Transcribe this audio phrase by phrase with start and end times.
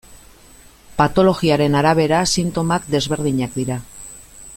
[1.01, 3.77] Patologiaren arabera sintomak desberdinak dira.